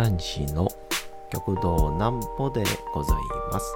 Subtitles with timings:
[0.00, 0.66] 講談師の
[1.30, 2.64] 極道南歩で
[2.94, 3.16] ござい
[3.52, 3.66] ます。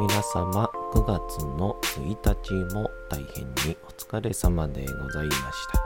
[0.00, 5.38] 皆様9月の1日も大変にお疲れ様でございまし
[5.72, 5.80] た。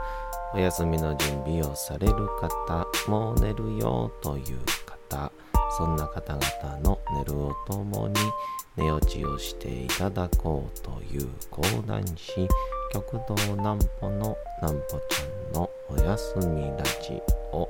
[0.55, 4.57] お休みの準備をされる方もう寝るよという
[4.87, 5.31] 方
[5.77, 8.15] そんな方々の寝るをともに
[8.77, 12.47] 寝落ちをしていただこうという講談師
[12.91, 17.21] 極道南歩の南歩ちゃんのおやすみラジ
[17.51, 17.69] オ。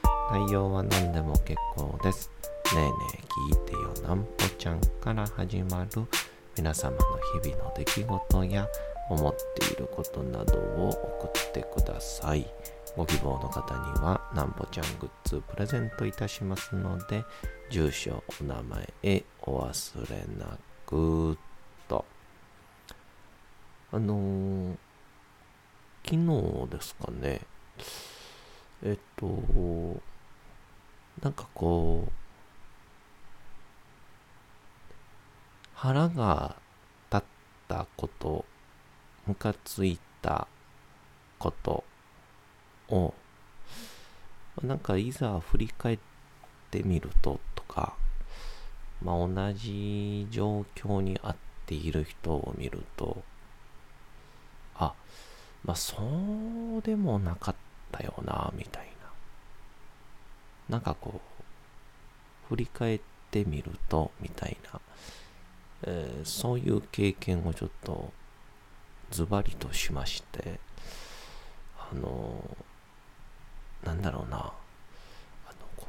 [0.29, 2.29] 内容は何でも結構です。
[2.75, 6.07] ねえねえ聞いてよなんぽちゃんから始まる
[6.55, 6.99] 皆様の
[7.41, 8.67] 日々の出来事や
[9.09, 12.45] 思っていることなどを送ってください。
[12.95, 17.23] ご希望の方にはなんぽちゃんグッズプレゼントいたしますので、
[17.69, 21.37] 住所、お名前へお忘れなく
[21.87, 22.05] と。
[23.91, 24.75] あのー
[26.03, 27.41] 昨日ですかね、
[28.83, 29.27] えっと、
[31.19, 32.11] なんかこう、
[35.75, 36.55] 腹が
[37.11, 37.27] 立っ
[37.67, 38.45] たこと、
[39.27, 40.47] ムカついた
[41.37, 41.83] こと
[42.89, 43.13] を、
[44.63, 45.99] なんかいざ振り返っ
[46.69, 47.95] てみるととか、
[49.03, 53.23] まあ、同じ状況にあっている人を見ると、
[54.75, 54.93] あ、
[55.63, 55.97] まあそ
[56.77, 57.55] うでもなかっ
[57.91, 58.90] たよな、みたいな。
[60.71, 64.79] なんかこう、振り返ってみると、みたいな、
[65.83, 68.13] えー、そういう経験をちょっと
[69.11, 70.61] ズバリとしまして、
[71.77, 74.41] あのー、なんだろうな、あ
[75.49, 75.87] の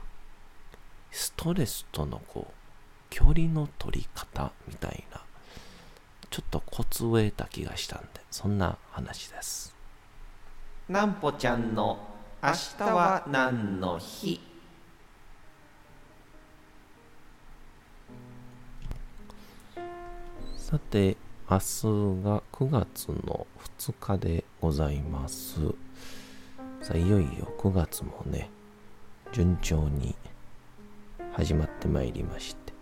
[1.12, 2.52] ストレスとのこう、
[3.08, 5.20] 距離の取り方みたいな、
[6.28, 9.76] ちょっとコツを得た気がしたんで、そんな話です。
[10.88, 12.00] なんぽちゃんの
[12.42, 14.51] 明日は何の日？
[20.72, 21.18] さて、
[21.50, 21.84] 明日
[22.24, 23.46] が9月の
[23.78, 25.60] 2日でございます。
[26.80, 28.48] さあ、いよいよ9月もね、
[29.32, 30.14] 順調に
[31.34, 32.72] 始まってまいりまして、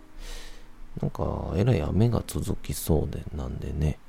[1.01, 3.99] なんか、えらい雨が続きそうで、なんでね、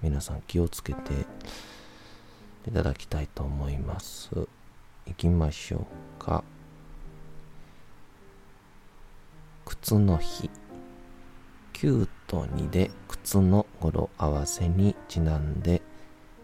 [0.00, 1.12] 皆さん気をつけて
[2.66, 4.30] いただきたいと思います。
[5.04, 5.86] 行きましょ
[6.18, 6.42] うか。
[9.66, 10.48] 靴の日。
[11.82, 15.82] 9と2で靴の語呂合わせにちなんで、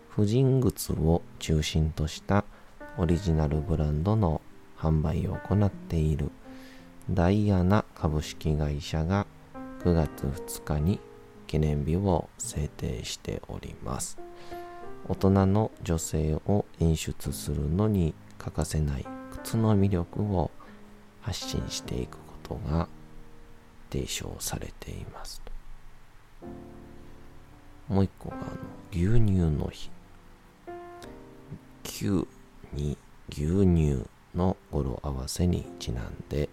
[0.08, 2.44] 婦人靴を中心とした
[2.98, 4.40] オリジナルブランドの
[4.76, 6.32] 販売を行っている
[7.08, 9.28] ダイアナ株式会社が
[9.84, 10.98] 9月2日に
[11.46, 14.18] 記念日を制定しております。
[15.08, 19.06] 大人の女性を演出するのに欠かせない
[19.44, 20.50] 靴の魅力を
[21.20, 22.88] 発信していくことが
[23.90, 25.42] 提唱されています
[27.88, 28.46] もう一個があの
[28.92, 29.90] 牛乳の日
[31.84, 32.26] 9
[32.72, 32.98] に
[33.30, 34.04] 牛乳
[34.34, 36.48] の語呂合わせにちなんで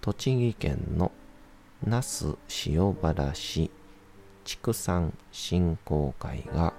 [0.00, 1.10] 栃木県の
[1.84, 2.36] 那須
[2.66, 3.70] 塩原市
[4.44, 6.72] 畜産振興会が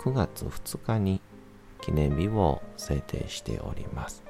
[0.00, 1.20] 9月2日に
[1.80, 4.24] 記念日を制定しております。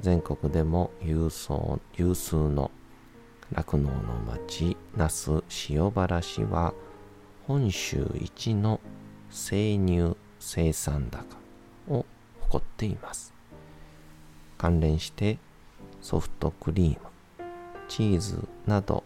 [0.00, 1.30] 全国でも有
[1.96, 2.70] 有数の
[3.54, 6.74] 酪農の町、那須塩原市は
[7.46, 8.80] 本州一の
[9.30, 11.24] 生乳生産高
[11.88, 12.04] を
[12.40, 13.32] 誇っています。
[14.58, 15.38] 関連して
[16.00, 16.98] ソフトクリーム、
[17.88, 19.04] チーズなど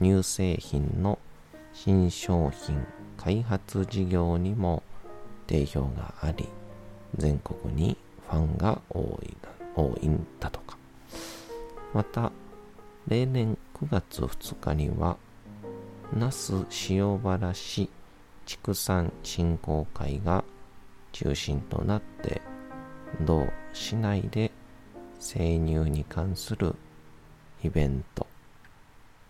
[0.00, 1.18] 乳製品の
[1.72, 2.84] 新商品
[3.16, 4.82] 開発事業にも
[5.46, 6.48] 定評があり、
[7.16, 7.96] 全国に
[8.28, 9.36] ファンが多い
[9.76, 10.76] 多いんだとか。
[11.92, 12.32] また、
[13.08, 15.16] 例年9月2日には、
[16.12, 17.88] 那須塩原市
[18.46, 20.44] 畜産振興会が
[21.12, 22.42] 中心となって、
[23.22, 24.50] 同市内で
[25.18, 26.74] 生乳に関する
[27.62, 28.26] イベント、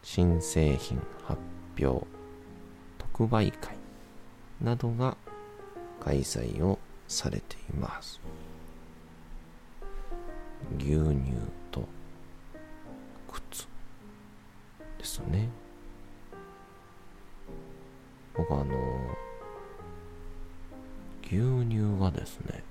[0.02, 1.40] 新製品発
[1.80, 2.06] 表、
[2.98, 3.76] 特売会
[4.60, 5.16] などが
[6.00, 6.78] 開催を
[7.08, 8.20] されています。
[10.78, 11.59] 牛乳
[15.28, 15.48] ね。
[18.34, 18.74] 僕あの
[21.22, 21.30] 牛
[21.68, 22.64] 乳がですね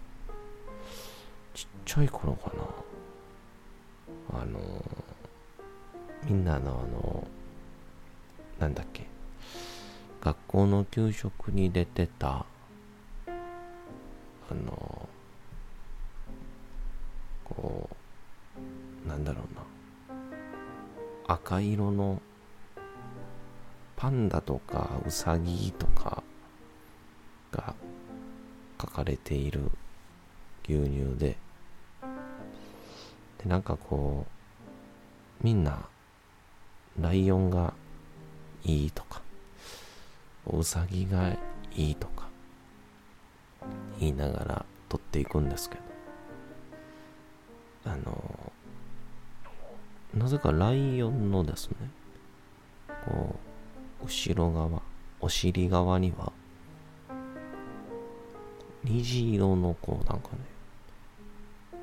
[1.54, 2.51] ちっちゃい頃か
[4.31, 4.42] な。
[4.42, 4.60] あの
[6.25, 7.28] みんなのあの
[8.60, 9.07] なんだっけ
[10.22, 12.46] 学校の給食に出てた
[14.50, 15.10] あの
[17.46, 17.90] こ
[19.06, 19.62] うなんだろうな。
[21.28, 22.22] 赤色の
[24.00, 26.24] パンダとかウサギとか
[27.51, 27.75] が
[28.80, 29.69] 書かれている
[30.63, 31.36] 牛乳で
[33.44, 34.25] でなんかこ
[35.42, 35.81] うみんな
[36.98, 37.74] ライオンが
[38.63, 39.22] いいとか
[40.48, 41.36] ウサギが
[41.75, 42.30] いいとか
[44.00, 45.81] 言いながら取っていくんですけど
[47.92, 48.54] あの
[50.13, 51.75] なぜかライオンのですね
[53.06, 53.49] こう
[54.01, 54.81] 後ろ側
[55.19, 56.31] お尻側には
[58.84, 60.38] 虹色のこうなんかね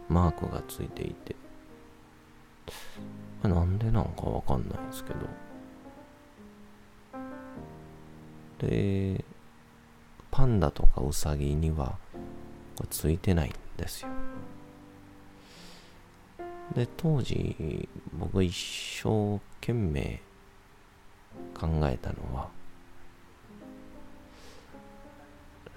[0.08, 1.36] マークがついていて
[3.42, 5.20] なんでなんかわかんないんですけど。
[8.58, 9.24] で
[10.30, 11.98] パンダとかウサギには
[12.76, 14.08] これついてないんですよ。
[16.74, 18.54] で当時僕一
[19.02, 20.20] 生懸命
[21.54, 22.48] 考えたのは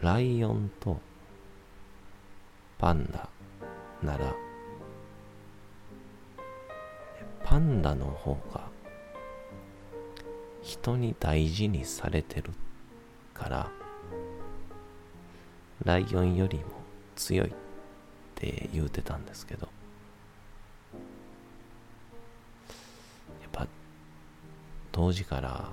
[0.01, 0.97] ライオンと
[2.77, 3.29] パンダ
[4.01, 4.33] なら
[7.43, 8.69] パンダの方が
[10.61, 12.51] 人に大事にされてる
[13.33, 13.71] から
[15.83, 16.65] ライオンよりも
[17.15, 17.51] 強いっ
[18.35, 19.67] て言うてたんですけど
[24.99, 25.69] 当時から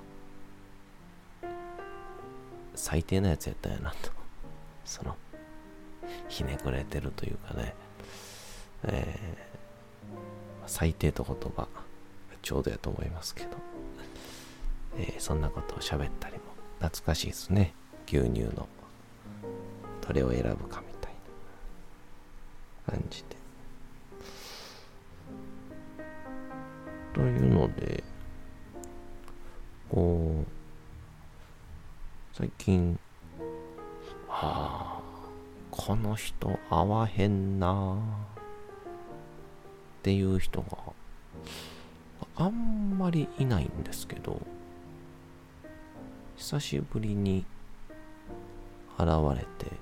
[2.77, 4.13] 最低なやつやったんやなと。
[4.87, 5.17] その
[6.29, 7.75] ひねくれてるというかね、
[8.85, 11.67] えー、最低と言葉
[12.41, 13.49] ちょうどやと思いますけど、
[14.97, 16.43] えー、そんなことを喋ったりも
[16.79, 17.75] 懐かしいですね。
[18.07, 18.69] 牛乳の
[20.07, 21.13] どれを選ぶかみたい
[22.87, 23.37] な感じで。
[27.13, 28.05] というので
[29.91, 30.47] こう
[32.37, 32.99] 最近
[34.29, 35.03] ああ
[35.71, 37.99] この人合わへんなっ
[40.03, 40.79] ていう人が
[42.37, 44.41] あんまりいないんですけど
[46.37, 47.45] 久しぶりに
[48.99, 49.73] 現れて。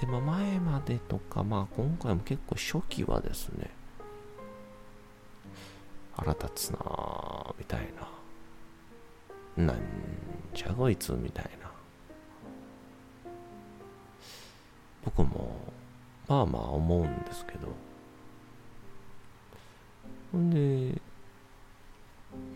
[0.00, 3.70] で、まあ、前までとか、まあ、今回も結構初期はですね
[6.14, 7.25] 腹立つなぁ
[7.58, 7.88] みたい
[9.56, 9.64] な。
[9.64, 9.76] なん
[10.54, 11.70] じゃこいつみたいな。
[15.04, 15.56] 僕も
[16.28, 17.68] まあまあ思うんですけど。
[20.32, 21.00] ほんで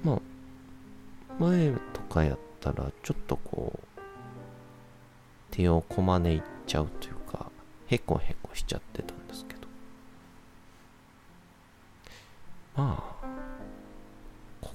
[0.03, 0.21] まあ
[1.39, 4.01] 前とかやったらちょっとこう
[5.51, 7.51] 手をこまねいっちゃうというか
[7.87, 9.61] へこへこしちゃってたんですけど。
[12.77, 13.10] まあ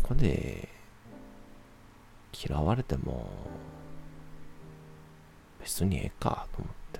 [0.05, 0.69] ここで
[2.47, 3.27] 嫌われても
[5.59, 6.99] 別にええかと思って。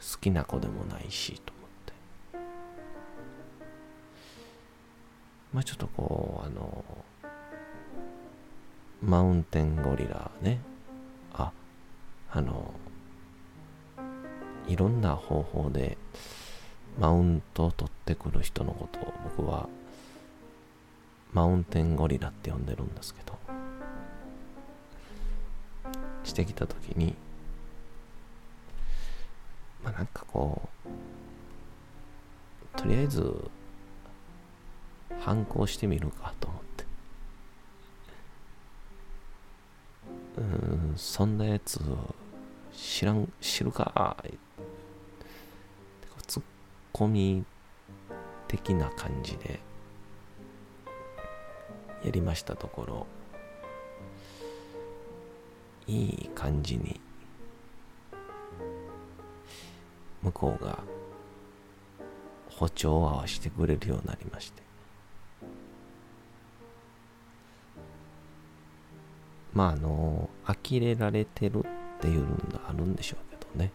[0.00, 1.92] 好きな子でもないしと思って。
[5.52, 6.82] まあちょっとこう、あの、
[9.02, 10.60] マウンテンゴリラね、
[11.34, 11.52] あ、
[12.30, 12.72] あの、
[14.66, 15.98] いろんな方法で
[16.98, 19.68] マウントを取ってくる人のことを僕は
[21.32, 23.38] マウンテンゴリラって呼んでるんですけど、
[26.24, 27.14] してきたときに、
[29.82, 30.68] まあなんかこ
[32.74, 33.50] う、とりあえず
[35.20, 36.84] 反抗してみるかと思って。
[40.38, 41.80] うんそんなやつ
[42.72, 44.16] 知らん知るか
[46.26, 46.42] ツッ
[46.92, 47.44] コミ
[48.46, 49.67] 的な感じで。
[52.04, 53.06] やりましたところ。
[55.86, 57.00] いい感じに
[60.22, 60.78] 向こうが
[62.50, 64.62] 歩調を合わせてくれるようになりまして。
[69.54, 73.72] まああの呆れられてるっていうのがあるんでしょうけどね。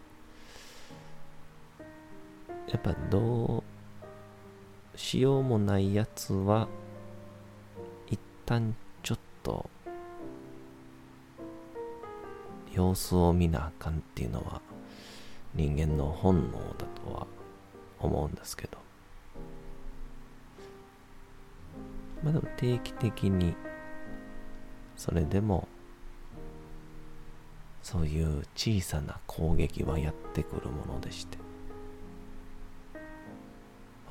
[2.69, 3.63] やっぱど
[4.95, 6.67] うしようもないやつは
[8.45, 9.69] 旦ちょっと
[12.73, 14.61] 様子を見なあかんっていうのは
[15.53, 17.27] 人間の本能だとは
[17.99, 18.77] 思うんですけど。
[22.23, 23.53] まあでも定期的に
[24.95, 25.67] それでも
[27.81, 31.43] そういう小さな攻撃はやってくるものでして。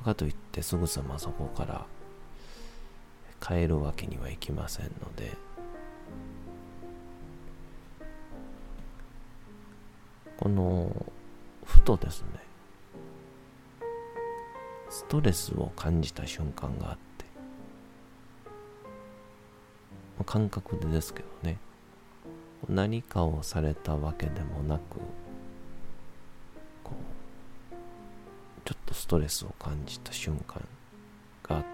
[0.03, 1.85] かといってすぐさまそこから
[3.45, 5.53] 変えるわけにはいきませんので。
[10.43, 10.91] この
[11.63, 12.27] ふとですね
[14.89, 17.25] ストレスを感じた瞬間があって
[20.17, 21.57] まあ感覚でですけどね
[22.67, 24.81] 何かをされたわけでもなく
[26.83, 30.61] こうちょっとストレスを感じた瞬間
[31.43, 31.65] があっ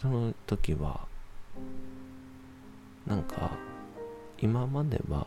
[0.00, 1.06] その時は
[3.06, 3.50] なんか
[4.38, 5.26] 今までは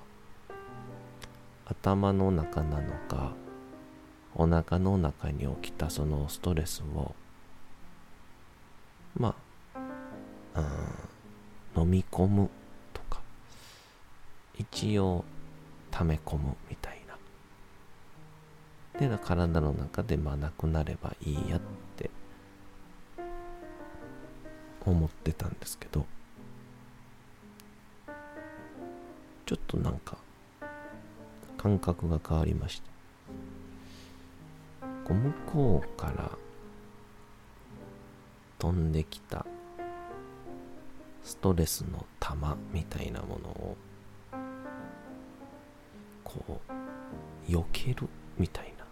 [1.66, 3.34] 頭の中なのか
[4.34, 7.14] お腹の中に起きたそのストレスを
[9.16, 9.36] ま
[9.76, 9.80] あ、
[11.76, 12.50] うん、飲み込む
[12.94, 13.22] とか
[14.58, 15.24] 一応
[15.92, 17.00] 溜め込むみたい
[18.98, 19.08] な。
[19.08, 21.83] で体の中でまあなくなればいいやって
[24.92, 26.06] 思ってたんですけど
[29.46, 30.18] ちょっとなんか
[31.58, 32.92] 感覚が変わりました
[35.06, 36.32] こう向こうから
[38.60, 39.46] 飛んできた
[41.24, 43.78] ストレスの玉みたいなものを
[46.24, 46.62] こ
[47.48, 48.84] う避けるみたいな。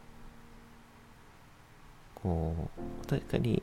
[2.15, 2.69] こ
[3.03, 3.62] う確かに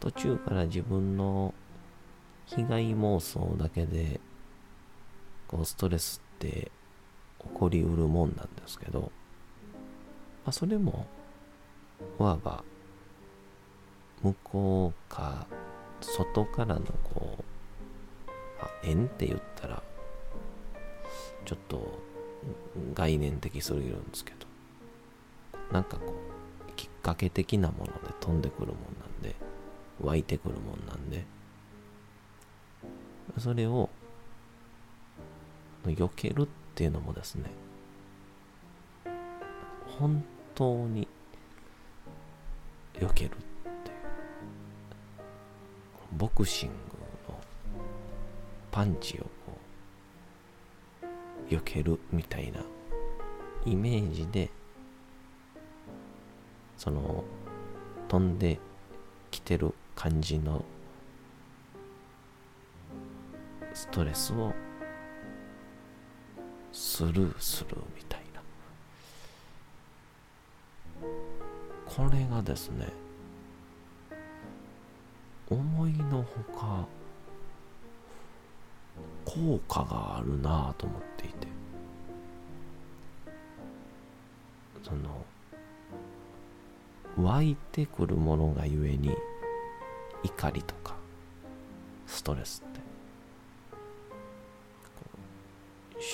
[0.00, 1.54] 途中から自分の
[2.46, 4.20] 被害妄想だけで
[5.46, 6.70] こうストレスって
[7.38, 9.08] 起こりうるもんなんですけど、ま
[10.46, 11.06] あ、それも
[12.18, 12.64] いわば
[14.22, 15.46] 向こうか
[16.00, 18.30] 外からのこう、
[18.60, 19.82] まあ、縁って言ったら
[21.44, 21.98] ちょっと
[22.94, 24.46] 概念的すぎるんですけど
[25.72, 26.14] なんかこ
[26.68, 29.34] うきっかけ的なもので飛んでくるもんなんで
[30.02, 31.24] 湧いてくるもんなんで。
[33.38, 33.88] それを
[35.84, 37.50] 避けるっていうのもですね
[39.98, 41.08] 本当に
[42.94, 43.32] 避けるっ
[43.84, 43.96] ていう。
[46.12, 46.74] ボクシング
[47.28, 47.38] の
[48.70, 49.58] パンチをこ
[51.02, 52.60] う避けるみたいな
[53.64, 54.50] イメージで
[56.76, 57.24] その
[58.08, 58.58] 飛んで
[59.30, 60.64] きてる感じの
[63.74, 64.50] ストレスを
[66.72, 68.40] スルーするみたいな。
[71.84, 72.88] これがですね
[75.50, 76.86] 思いのほか
[79.26, 81.46] 効果があるなぁと思っていて。
[84.82, 85.26] その
[87.22, 89.14] 湧いてくるものがゆえに
[90.22, 90.94] 怒りとか
[92.06, 92.80] ストレスって。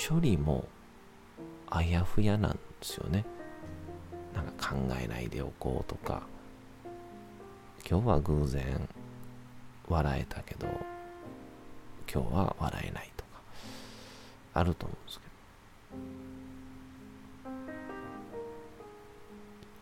[0.09, 0.67] 処理も
[1.69, 3.25] あやふやなんですよね。
[4.33, 6.21] なんか考えないでおこうとか。
[7.89, 8.87] 今日は偶然
[9.87, 10.67] 笑えたけど
[12.13, 13.29] 今日は笑えないとか。
[14.53, 15.25] あると思うんですけ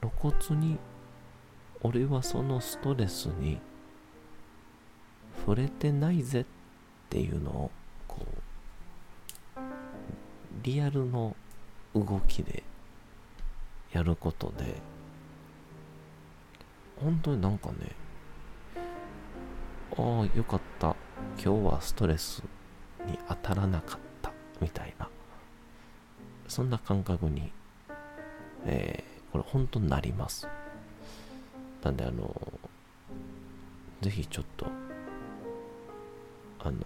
[0.02, 0.10] ど。
[0.10, 0.78] 露骨に
[1.82, 3.60] 俺はそのストレスに
[5.46, 6.46] 触れてないぜっ
[7.10, 7.72] ていうのを
[8.08, 8.26] こ
[9.56, 9.60] う
[10.64, 11.36] リアルの
[11.94, 12.64] 動きで
[13.92, 14.76] やることで
[17.00, 17.76] 本当になんかね
[19.98, 20.96] ああよかった。
[21.42, 22.44] 今日はストレス
[23.06, 24.32] に当たらなかった。
[24.60, 25.08] みたいな。
[26.48, 27.52] そんな感覚に、
[28.66, 30.48] えー、これ本当になります。
[31.82, 32.34] なんであの
[34.02, 34.66] ぜひちょっと
[36.66, 36.78] あの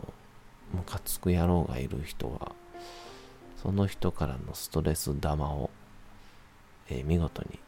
[0.74, 2.52] ムカつく野郎がいる人は
[3.64, 5.70] その人からのストレス玉を、
[6.90, 7.60] えー、見事に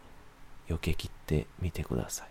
[0.67, 2.30] 避けきってみてください。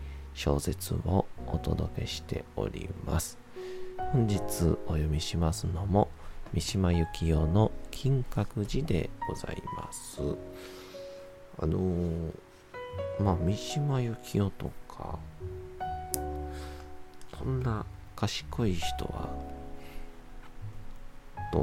[0.33, 3.37] 小説をお届けしております。
[4.11, 4.41] 本日
[4.87, 6.09] お読みしますのも
[6.53, 10.21] 三島由紀夫の金閣寺でございます。
[11.59, 12.31] あのー、
[13.19, 15.19] まあ三島由紀夫とか
[17.37, 17.85] そんな
[18.15, 19.29] 賢い人は
[21.51, 21.59] と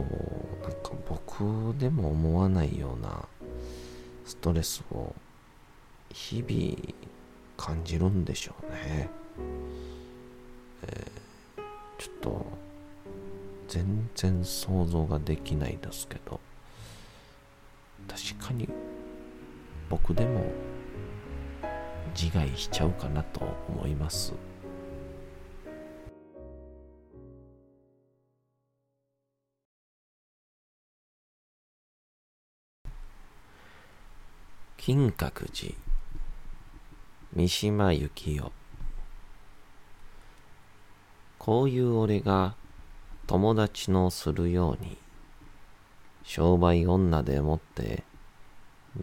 [0.63, 3.25] なんか僕でも思わないような
[4.25, 5.15] ストレスを
[6.13, 6.95] 日々
[7.59, 9.11] 感じるんでしょうね。
[10.83, 11.63] えー、
[11.99, 12.47] ちょっと
[13.67, 16.41] 全然想像ができないですけど
[18.09, 18.67] 確かに
[19.91, 20.45] 僕でも
[22.15, 24.33] 自害しちゃうかなと思います。
[34.79, 35.88] 金閣寺
[37.37, 38.53] 三島由紀夫
[41.39, 42.55] こういう俺が
[43.27, 44.97] 友達のするように
[46.25, 48.03] 商売女でもって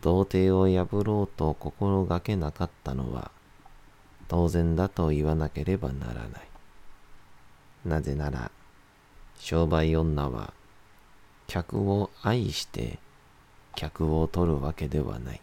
[0.01, 3.29] 童貞を破ろうと心がけなかったのは
[4.27, 6.29] 当然だと言わなければならない。
[7.85, 8.49] なぜなら
[9.37, 10.51] 商売女は
[11.45, 12.97] 客を愛して
[13.75, 15.41] 客を取るわけではない。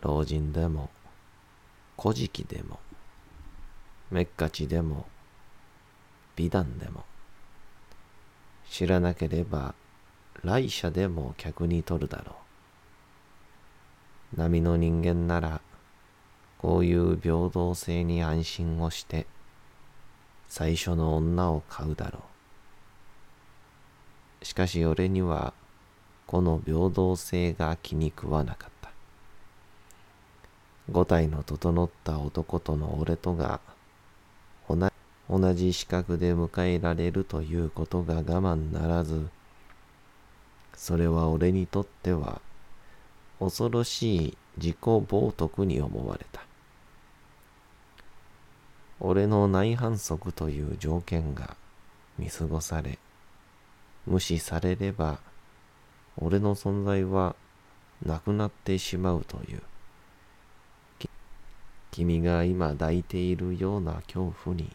[0.00, 0.90] 老人でも、
[1.98, 2.80] 古事記でも、
[4.10, 5.06] めっかちでも、
[6.36, 7.04] 美談でも、
[8.68, 9.74] 知らなければ
[10.42, 12.36] 来社でも客に取るだろ
[14.34, 14.36] う。
[14.36, 15.60] 波の人間なら、
[16.58, 19.26] こういう平等性に安心をして、
[20.48, 22.20] 最初の女を買うだろ
[24.40, 24.44] う。
[24.44, 25.54] しかし俺には、
[26.26, 28.71] この平等性が気に食わなかった。
[30.90, 33.60] 五体の整った男との俺とが
[35.30, 39.28] 同じ資格で迎えられるということが我慢ならず
[40.74, 42.40] それは俺にとっては
[43.38, 46.42] 恐ろしい自己冒涜に思われた。
[49.04, 51.56] 俺の内反則という条件が
[52.18, 53.00] 見過ごされ
[54.06, 55.18] 無視されれば
[56.16, 57.34] 俺の存在は
[58.06, 59.62] なくなってしまうという。
[61.92, 64.74] 君が今抱いているような恐怖に、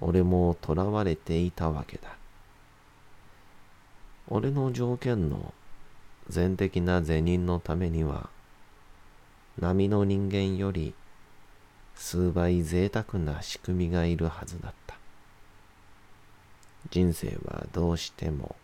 [0.00, 2.16] 俺も囚われていたわけだ。
[4.28, 5.52] 俺の条件の
[6.30, 8.30] 全的な善人のためには、
[9.58, 10.94] 波の人間より
[11.94, 14.96] 数倍贅沢な仕組みがいるはずだった。
[16.90, 18.54] 人生はどうしても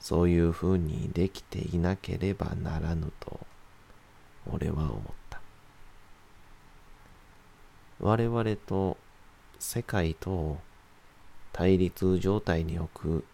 [0.00, 3.40] そういうふうにできていなければならぬと
[4.50, 5.27] 俺は思った。
[8.00, 8.96] 我々と
[9.58, 10.58] 世界と
[11.52, 13.24] 対立状態に置く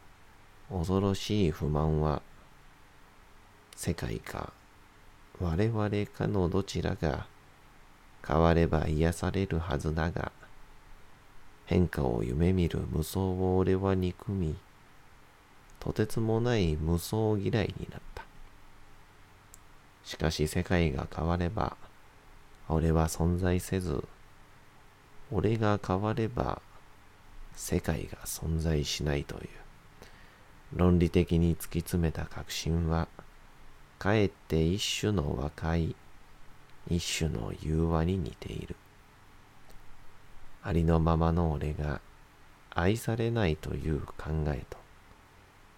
[0.70, 2.22] 恐ろしい不満は
[3.77, 4.53] 世界か。
[5.40, 7.27] 我々かのどちらが
[8.27, 10.31] 変われば癒されるはずだが
[11.66, 14.55] 変化を夢見る無双を俺は憎み
[15.81, 18.24] とてつもない無双嫌いになった。
[20.05, 21.77] しかし世界が変われば
[22.68, 24.05] 俺は存在せず
[25.33, 26.61] 俺が変われば
[27.55, 29.49] 世界が存在しないという
[30.75, 33.09] 論理的に突き詰めた確信は
[33.99, 35.95] かえって一種の和解
[36.91, 38.77] 一種の融和に似ている。
[40.63, 42.01] ありのままの俺が
[42.75, 44.79] 愛されないという考えと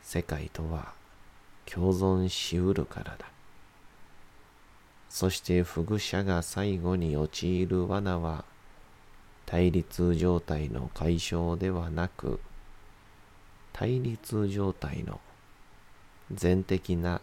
[0.03, 0.95] 世界とは
[1.67, 3.27] 共存しうるからだ。
[5.09, 8.45] そして不具者が最後に陥る罠は
[9.47, 12.41] 対立状態の解消ではなく
[13.73, 15.21] 対立状態の
[16.33, 17.21] 全的な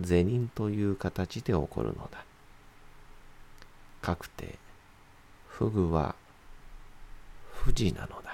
[0.00, 2.24] 是認という形で起こるのだ。
[4.02, 4.58] かくて
[5.46, 6.14] 不具は
[7.52, 8.27] 不治なのだ。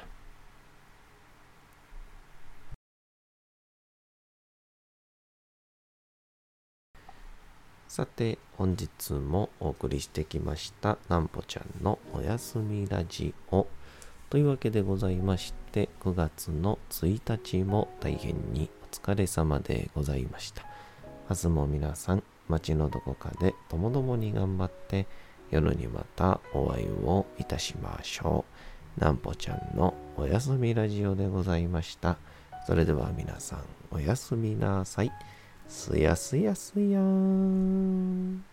[7.95, 13.69] さて、本日もお送りしてきました、なんぽちゃんのおやすみラジオ。
[14.31, 20.65] というわけでございまして、9月の1日も大変にお疲れ様でございました。
[21.31, 25.07] 明日も皆さん、街のどこかでともどもに頑張って、
[25.53, 28.45] 夜にまたお会いをいたしましょ
[28.99, 29.01] う。
[29.01, 32.17] なんぽちゃんのおやすみラジオでございました。
[32.67, 33.61] それでは皆さん、
[33.93, 35.13] おやすみなさい。
[35.69, 38.45] すやすやすやーん。